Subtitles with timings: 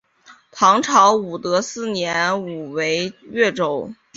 [0.49, 3.93] 唐朝武德四年复为越州。